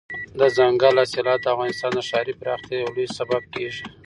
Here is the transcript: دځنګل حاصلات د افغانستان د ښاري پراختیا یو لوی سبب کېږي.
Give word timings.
دځنګل 0.39 0.95
حاصلات 1.01 1.39
د 1.41 1.45
افغانستان 1.55 1.91
د 1.95 1.99
ښاري 2.09 2.33
پراختیا 2.39 2.77
یو 2.79 2.93
لوی 2.95 3.07
سبب 3.17 3.41
کېږي. 3.53 3.83